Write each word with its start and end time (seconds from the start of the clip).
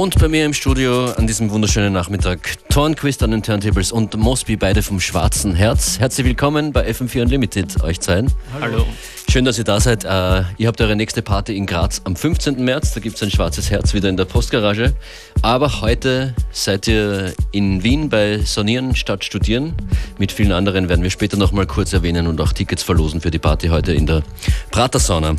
Und 0.00 0.18
bei 0.18 0.28
mir 0.28 0.46
im 0.46 0.54
Studio 0.54 1.10
an 1.10 1.26
diesem 1.26 1.50
wunderschönen 1.50 1.92
Nachmittag 1.92 2.56
Tornquist 2.70 3.22
an 3.22 3.32
den 3.32 3.42
Turntables 3.42 3.92
und 3.92 4.16
Mosby, 4.16 4.56
beide 4.56 4.80
vom 4.80 4.98
Schwarzen 4.98 5.54
Herz. 5.54 5.98
Herzlich 5.98 6.26
willkommen 6.26 6.72
bei 6.72 6.88
FM4 6.88 7.20
Unlimited, 7.20 7.82
euch 7.82 8.00
zwei. 8.00 8.24
Hallo. 8.58 8.86
Schön, 9.30 9.44
dass 9.44 9.58
ihr 9.58 9.64
da 9.64 9.78
seid. 9.78 10.02
Äh, 10.02 10.42
ihr 10.58 10.66
habt 10.66 10.80
eure 10.80 10.96
nächste 10.96 11.22
Party 11.22 11.56
in 11.56 11.64
Graz 11.64 12.00
am 12.02 12.16
15. 12.16 12.64
März. 12.64 12.94
Da 12.94 12.98
gibt 12.98 13.14
es 13.14 13.22
ein 13.22 13.30
schwarzes 13.30 13.70
Herz 13.70 13.94
wieder 13.94 14.08
in 14.08 14.16
der 14.16 14.24
Postgarage. 14.24 14.92
Aber 15.40 15.82
heute 15.82 16.34
seid 16.50 16.88
ihr 16.88 17.32
in 17.52 17.84
Wien 17.84 18.08
bei 18.08 18.38
Sonieren 18.38 18.96
statt 18.96 19.22
Studieren. 19.22 19.74
Mit 20.18 20.32
vielen 20.32 20.50
anderen 20.50 20.88
werden 20.88 21.04
wir 21.04 21.10
später 21.10 21.36
nochmal 21.36 21.68
kurz 21.68 21.92
erwähnen 21.92 22.26
und 22.26 22.40
auch 22.40 22.52
Tickets 22.52 22.82
verlosen 22.82 23.20
für 23.20 23.30
die 23.30 23.38
Party 23.38 23.68
heute 23.68 23.92
in 23.92 24.04
der 24.04 24.24
Pratersauna. 24.72 25.36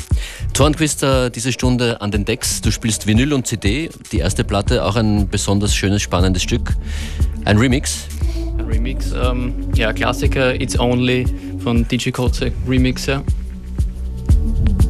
Tornquist, 0.54 1.02
äh, 1.02 1.28
diese 1.28 1.52
Stunde 1.52 2.00
an 2.00 2.10
den 2.10 2.24
Decks. 2.24 2.62
Du 2.62 2.70
spielst 2.70 3.06
Vinyl 3.06 3.34
und 3.34 3.46
CD. 3.46 3.90
Die 4.10 4.20
erste 4.20 4.42
Platte, 4.42 4.86
auch 4.86 4.96
ein 4.96 5.28
besonders 5.28 5.74
schönes, 5.74 6.00
spannendes 6.00 6.42
Stück. 6.42 6.72
Ein 7.44 7.58
Remix. 7.58 8.06
Ein 8.56 8.64
Remix, 8.64 9.12
ähm, 9.12 9.52
ja, 9.74 9.92
Klassiker 9.92 10.58
It's 10.58 10.80
Only 10.80 11.26
von 11.62 11.86
DJ 11.86 12.08
Kotze 12.08 12.52
Remix, 12.66 13.04
ja. 13.04 13.22
thank 14.42 14.68
you 14.68 14.81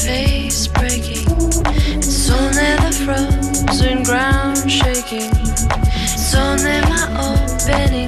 face 0.00 0.66
breaking, 0.68 1.26
it's 1.98 2.30
only 2.30 2.70
the 2.84 2.92
frozen 3.04 4.02
ground 4.04 4.70
shaking, 4.70 5.30
it's 6.02 6.34
only 6.34 6.80
my 6.82 7.04
opening. 7.18 8.07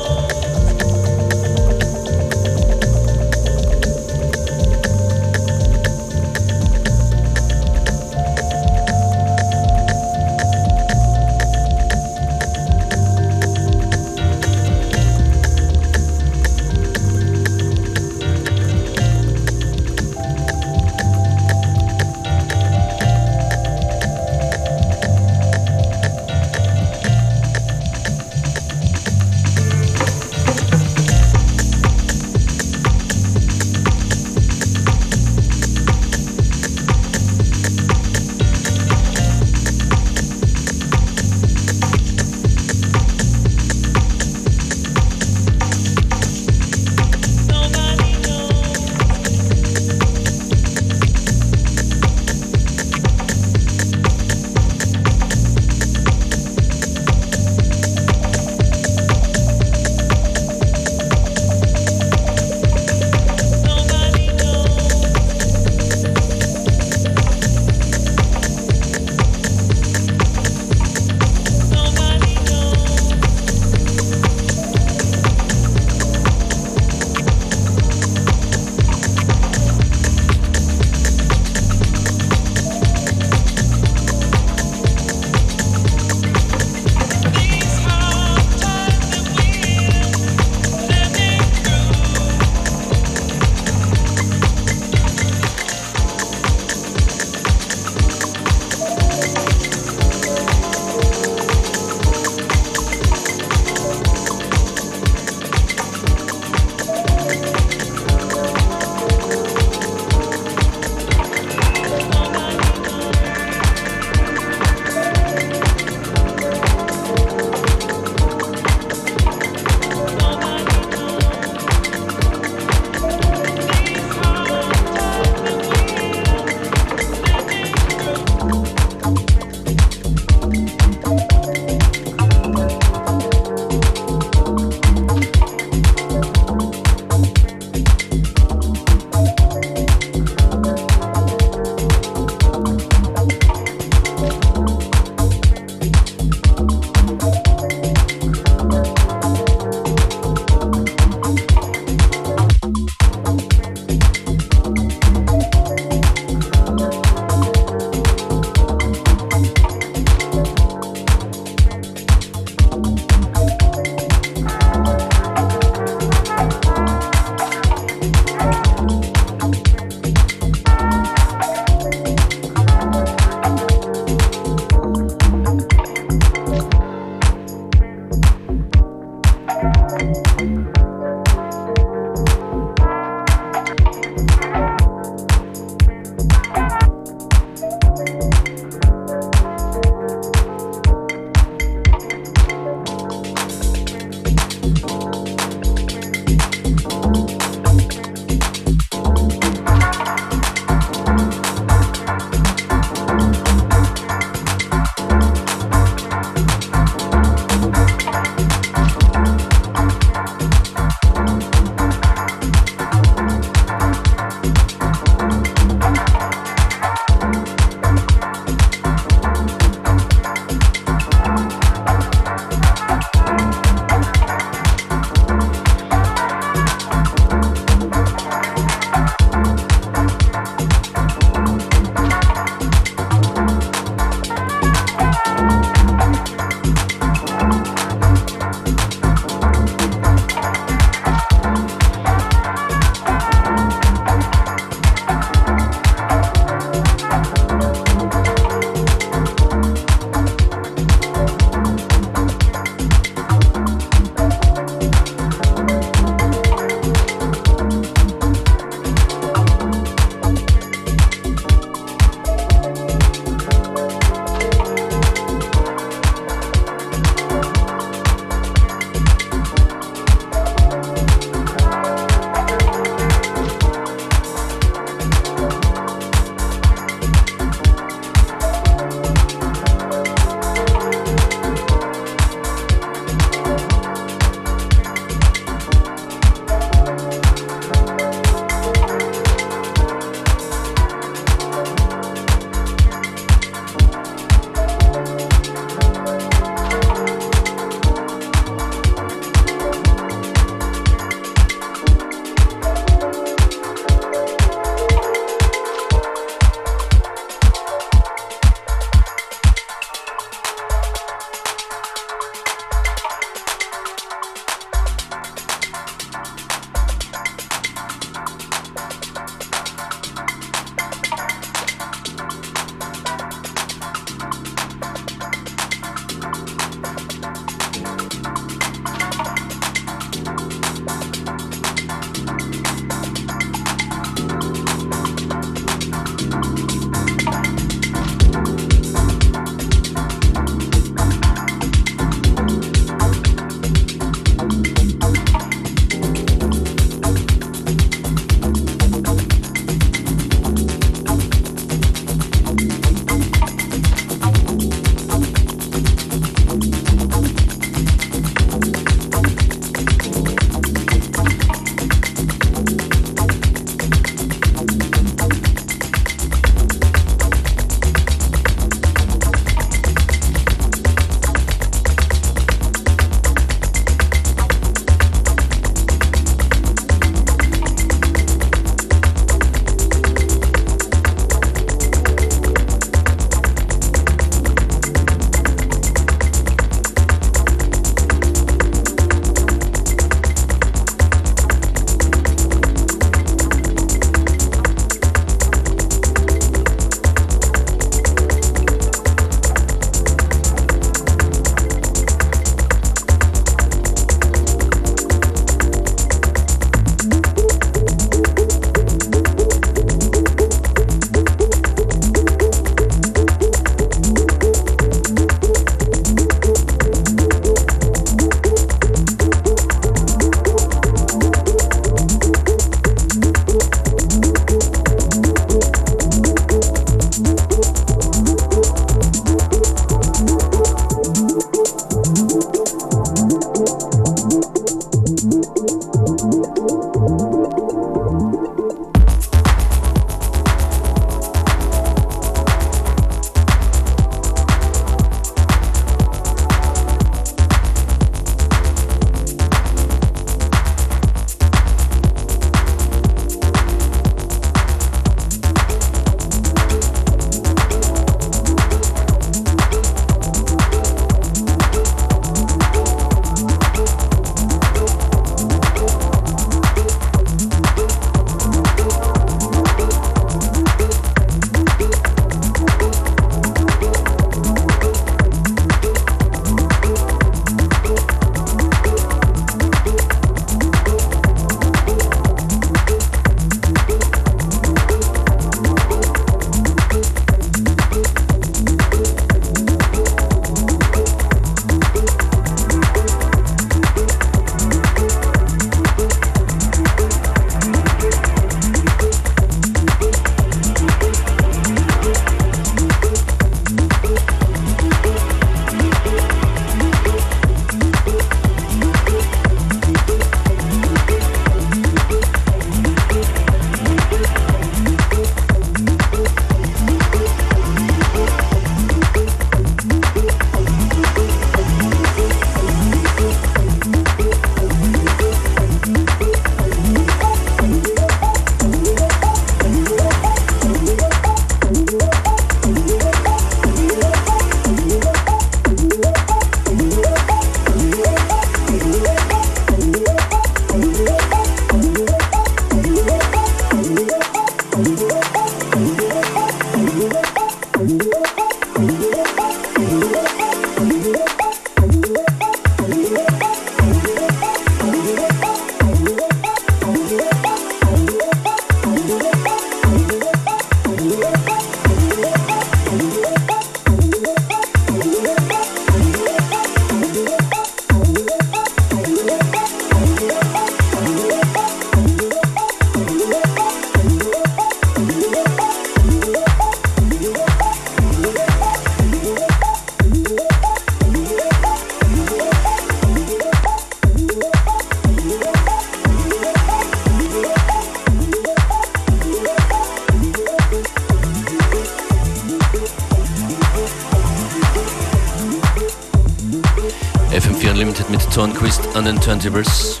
Tornquist 598.34 598.80
an 598.94 599.04
den 599.04 599.20
Turntables. 599.20 600.00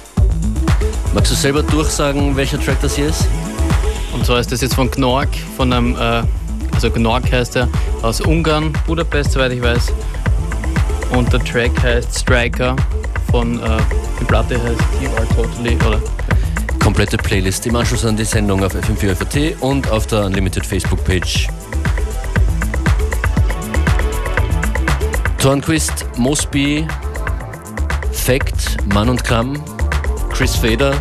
Magst 1.12 1.30
du 1.30 1.34
selber 1.34 1.62
durchsagen, 1.62 2.34
welcher 2.34 2.58
Track 2.58 2.80
das 2.80 2.96
hier 2.96 3.08
ist? 3.08 3.26
Und 4.14 4.24
zwar 4.24 4.40
ist 4.40 4.50
das 4.50 4.62
jetzt 4.62 4.74
von 4.74 4.90
Gnork, 4.90 5.28
von 5.54 5.70
einem, 5.70 5.94
äh, 5.96 6.22
also 6.72 6.90
Gnork 6.90 7.30
heißt 7.30 7.56
er, 7.56 7.68
aus 8.00 8.22
Ungarn, 8.22 8.72
Budapest, 8.86 9.32
soweit 9.32 9.52
ich 9.52 9.60
weiß. 9.60 9.92
Und 11.10 11.30
der 11.30 11.44
Track 11.44 11.72
heißt 11.82 12.20
Striker 12.20 12.74
von, 13.30 13.62
äh, 13.62 13.68
die 14.18 14.24
Platte 14.24 14.54
heißt 14.54 14.80
TR 14.98 15.28
Totally, 15.36 15.76
oder? 15.86 16.00
Komplette 16.82 17.18
Playlist 17.18 17.66
im 17.66 17.76
Anschluss 17.76 18.06
an 18.06 18.16
die 18.16 18.24
Sendung 18.24 18.64
auf 18.64 18.74
FM4 18.74 19.14
FAT 19.14 19.60
und 19.60 19.90
auf 19.90 20.06
der 20.06 20.24
Unlimited 20.24 20.64
Facebook-Page. 20.64 21.48
Tornquist, 25.36 26.06
Mosby, 26.16 26.86
Fact, 28.22 28.78
Mann 28.94 29.08
und 29.08 29.24
Kram, 29.24 29.60
Chris 30.30 30.54
Fader. 30.54 30.94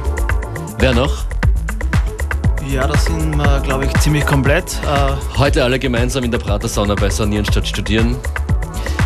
Wer 0.80 0.96
noch? 0.96 1.26
Ja, 2.68 2.88
das 2.88 3.06
sind 3.06 3.36
wir, 3.38 3.60
glaube 3.60 3.86
ich, 3.86 3.94
ziemlich 4.00 4.26
komplett. 4.26 4.74
Äh, 4.84 5.38
Heute 5.38 5.64
alle 5.64 5.78
gemeinsam 5.78 6.24
in 6.24 6.32
der 6.32 6.40
Prater-Sauna 6.40 6.96
bei 6.96 7.12
Sanieren 7.12 7.46
statt 7.46 7.68
Studieren. 7.68 8.16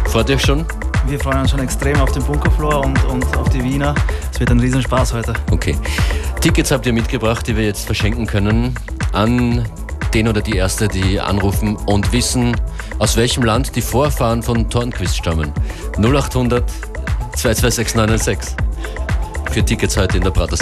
Freut 0.06 0.30
ihr 0.30 0.38
euch 0.38 0.46
schon? 0.46 0.66
Wir 1.08 1.20
freuen 1.20 1.42
uns 1.42 1.52
schon 1.52 1.60
extrem 1.60 2.00
auf 2.00 2.14
den 2.14 2.24
Bunkerfloor 2.24 2.86
und, 2.86 3.04
und 3.04 3.36
auf 3.36 3.50
die 3.50 3.62
Wiener. 3.62 3.94
Es 4.32 4.40
wird 4.40 4.50
ein 4.50 4.62
Riesenspaß 4.62 5.14
heute. 5.14 5.34
Okay. 5.52 5.76
Tickets 6.40 6.72
habt 6.72 6.86
ihr 6.86 6.94
mitgebracht, 6.94 7.46
die 7.46 7.58
wir 7.58 7.66
jetzt 7.66 7.86
verschenken 7.86 8.28
können 8.28 8.76
an 9.12 9.66
den 10.14 10.30
oder 10.30 10.40
die 10.40 10.56
Erste, 10.56 10.88
die 10.88 11.20
anrufen 11.20 11.76
und 11.76 12.14
wissen, 12.14 12.56
aus 12.98 13.18
welchem 13.18 13.44
Land 13.44 13.76
die 13.76 13.82
Vorfahren 13.82 14.42
von 14.42 14.70
Tornquist 14.70 15.18
stammen. 15.18 15.52
0800 15.98 16.64
226996 17.36 18.56
für 19.52 19.64
Tickets 19.64 19.98
heute 19.98 20.18
in 20.18 20.24
der 20.24 20.32
Prater 20.32 20.58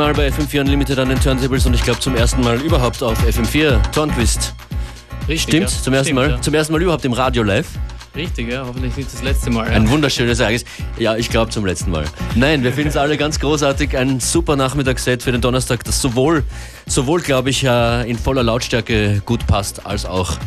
Mal 0.00 0.14
bei 0.14 0.28
FM4 0.28 0.62
Unlimited 0.62 0.98
an 0.98 1.10
den 1.10 1.20
Turntables 1.20 1.66
und 1.66 1.74
ich 1.74 1.82
glaube 1.82 2.00
zum 2.00 2.16
ersten 2.16 2.40
Mal 2.40 2.58
überhaupt 2.62 3.02
auf 3.02 3.22
FM4 3.22 3.92
Turnquist. 3.92 4.54
Richtig. 5.28 5.42
Stimmt, 5.42 5.70
ja. 5.70 5.82
zum 5.82 5.92
ersten 5.92 6.06
Stimmt, 6.06 6.20
Mal. 6.20 6.30
Ja. 6.30 6.40
Zum 6.40 6.54
ersten 6.54 6.72
Mal 6.72 6.80
überhaupt 6.80 7.04
im 7.04 7.12
Radio 7.12 7.42
live. 7.42 7.66
Richtig, 8.16 8.50
ja, 8.50 8.64
hoffentlich 8.66 8.96
nicht 8.96 9.12
das 9.12 9.22
letzte 9.22 9.50
Mal. 9.50 9.66
Ja. 9.66 9.74
Ein 9.74 9.90
wunderschönes 9.90 10.40
Ereignis. 10.40 10.64
Ja, 10.98 11.16
ich 11.16 11.28
glaube 11.28 11.50
zum 11.50 11.66
letzten 11.66 11.90
Mal. 11.90 12.04
Nein, 12.34 12.64
wir 12.64 12.72
finden 12.72 12.88
es 12.88 12.96
alle 12.96 13.18
ganz 13.18 13.38
großartig. 13.40 13.94
Ein 13.94 14.20
super 14.20 14.56
Nachmittagsset 14.56 15.22
für 15.22 15.32
den 15.32 15.42
Donnerstag, 15.42 15.84
das 15.84 16.00
sowohl, 16.00 16.44
sowohl 16.86 17.20
glaube 17.20 17.50
ich, 17.50 17.64
in 17.64 18.18
voller 18.18 18.42
Lautstärke 18.42 19.20
gut 19.26 19.46
passt, 19.46 19.84
als 19.84 20.06
auch 20.06 20.38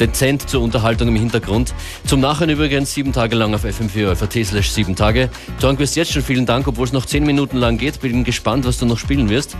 dezent 0.00 0.48
zur 0.48 0.62
Unterhaltung 0.62 1.08
im 1.08 1.16
Hintergrund. 1.16 1.74
Zum 2.06 2.20
Nachhinein 2.20 2.56
übrigens 2.56 2.94
sieben 2.94 3.12
Tage 3.12 3.36
lang 3.36 3.54
auf 3.54 3.64
FM4 3.64 4.14
FAT 4.14 4.44
slash 4.44 4.70
sieben 4.70 4.96
Tage. 4.96 5.28
Tornquist 5.60 5.96
jetzt 5.96 6.12
schon 6.12 6.22
vielen 6.22 6.46
Dank, 6.46 6.66
obwohl 6.66 6.86
es 6.86 6.92
noch 6.92 7.06
zehn 7.06 7.24
Minuten 7.24 7.58
lang 7.58 7.78
geht. 7.78 8.00
Bin 8.00 8.24
gespannt, 8.24 8.64
was 8.64 8.78
du 8.78 8.86
noch 8.86 8.98
spielen 8.98 9.28
wirst. 9.28 9.56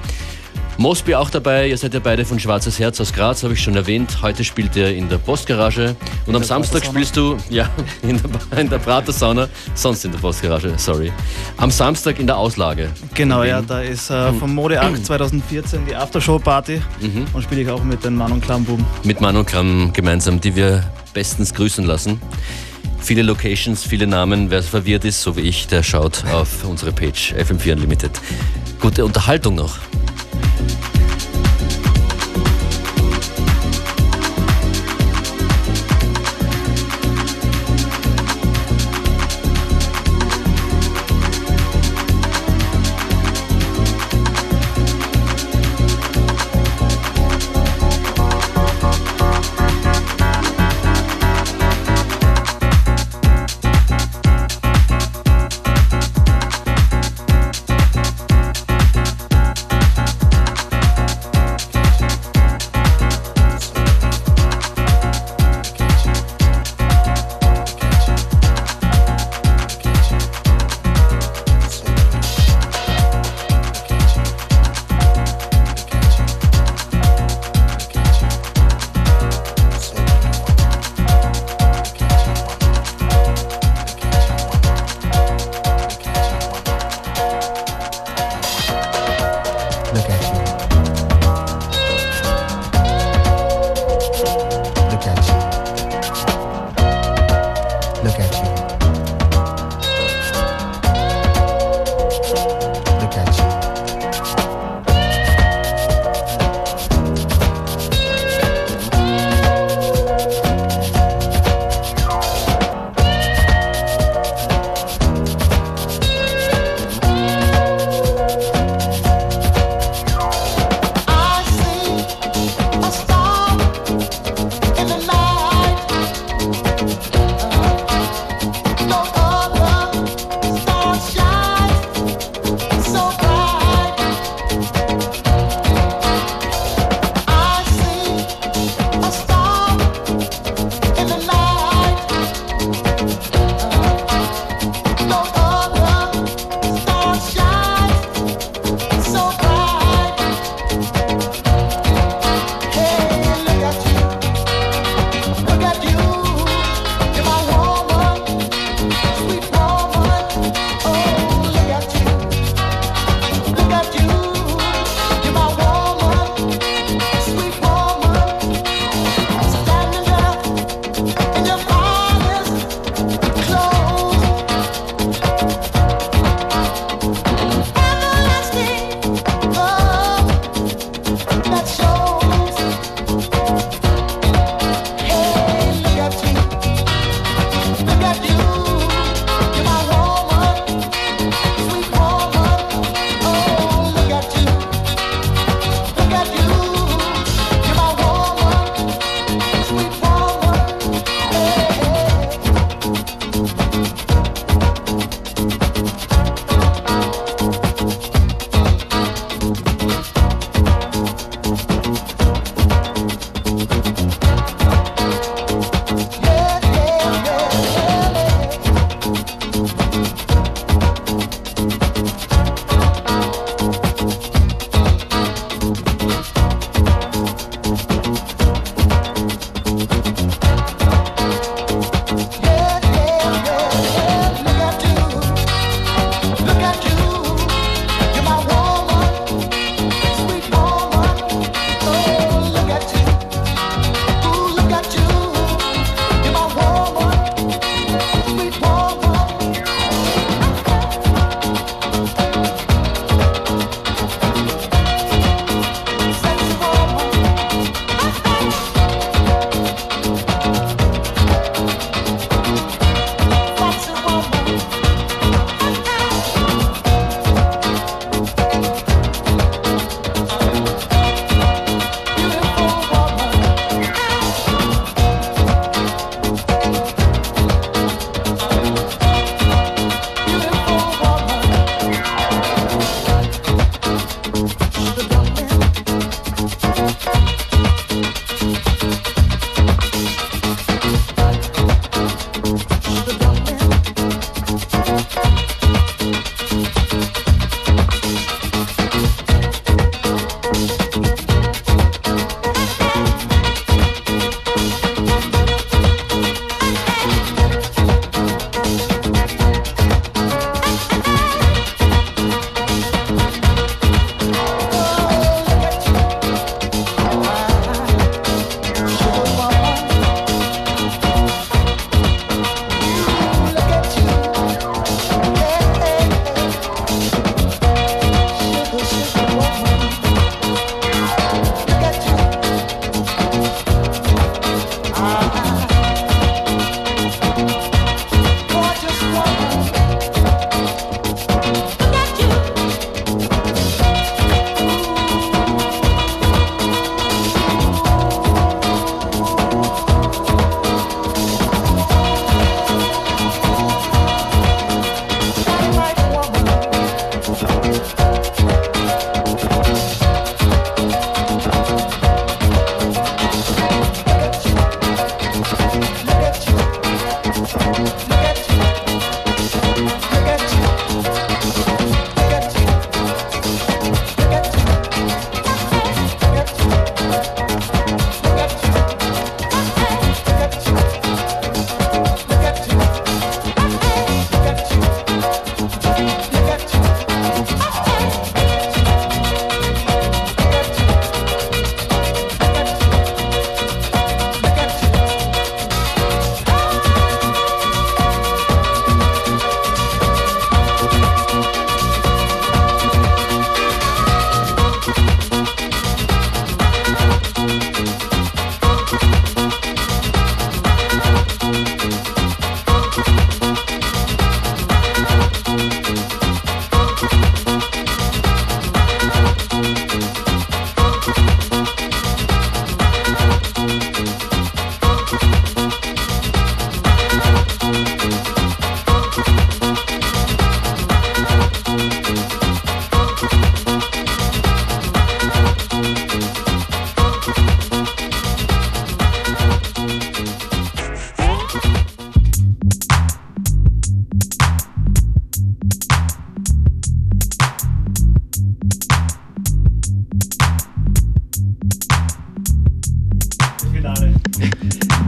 Mosby 0.81 1.15
auch 1.15 1.29
dabei, 1.29 1.69
ihr 1.69 1.77
seid 1.77 1.93
ja 1.93 2.01
beide 2.01 2.25
von 2.25 2.41
Schwarzes 2.41 2.79
Herz 2.79 2.99
aus 3.03 3.13
Graz, 3.13 3.43
habe 3.43 3.53
ich 3.53 3.63
schon 3.63 3.77
erwähnt. 3.77 4.23
Heute 4.23 4.43
spielt 4.43 4.75
ihr 4.77 4.89
in 4.97 5.11
der 5.11 5.19
Postgarage 5.19 5.95
und 6.25 6.35
am 6.35 6.43
Samstag 6.43 6.87
spielst 6.87 7.19
du, 7.19 7.37
ja, 7.51 7.69
in 8.03 8.19
der, 8.19 8.59
in 8.59 8.71
der 8.71 8.79
Pratersauna, 8.79 9.47
sonst 9.75 10.07
in 10.07 10.13
der 10.13 10.19
Postgarage, 10.21 10.73
sorry. 10.79 11.13
Am 11.59 11.71
Samstag 11.71 12.19
in 12.19 12.27
der 12.27 12.39
Auslage. 12.39 12.89
Genau, 13.13 13.45
ja, 13.45 13.61
da 13.61 13.83
ist 13.83 14.09
äh, 14.09 14.33
vom 14.33 14.55
Modeakt 14.55 15.05
2014 15.05 15.85
die 15.85 15.95
Aftershow-Party 15.95 16.81
mhm. 17.03 17.27
und 17.35 17.43
spiele 17.43 17.61
ich 17.61 17.69
auch 17.69 17.85
mit 17.85 18.03
den 18.03 18.17
Manon 18.17 18.41
Klammbum. 18.41 18.83
Mit 19.05 19.21
Manon 19.21 19.45
Klamm 19.45 19.93
gemeinsam, 19.93 20.41
die 20.41 20.57
wir 20.57 20.83
bestens 21.13 21.53
grüßen 21.53 21.85
lassen. 21.85 22.19
Viele 23.01 23.21
Locations, 23.21 23.85
viele 23.85 24.07
Namen. 24.07 24.51
Wer 24.51 24.63
verwirrt 24.63 25.05
ist, 25.05 25.21
so 25.21 25.37
wie 25.37 25.43
ich, 25.43 25.67
der 25.67 25.83
schaut 25.83 26.25
auf 26.33 26.65
unsere 26.65 26.91
Page 26.91 27.35
FM4 27.35 27.73
Unlimited. 27.73 28.13
Gute 28.81 29.05
Unterhaltung 29.05 29.57
noch. 29.57 29.77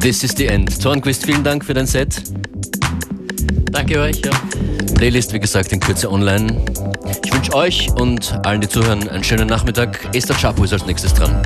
This 0.03 0.24
is 0.24 0.34
the 0.36 0.48
end. 0.48 0.82
Tornquist, 0.82 1.24
vielen 1.24 1.44
Dank 1.44 1.64
für 1.64 1.74
dein 1.74 1.86
Set. 1.86 2.24
Danke 3.70 4.00
euch, 4.00 4.20
ja. 4.24 4.32
Playlist, 4.96 5.32
wie 5.32 5.38
gesagt, 5.38 5.72
in 5.72 5.78
Kürze 5.78 6.11
online. 6.11 6.64
Ich 7.24 7.32
wünsche 7.32 7.55
euch 7.55 7.88
und 7.94 8.36
allen, 8.44 8.61
die 8.61 8.68
zuhören, 8.68 9.09
einen 9.09 9.22
schönen 9.22 9.46
Nachmittag. 9.46 10.09
Esther 10.12 10.34
Chapo 10.34 10.64
ist 10.64 10.72
als 10.72 10.86
nächstes 10.86 11.14
dran. 11.14 11.40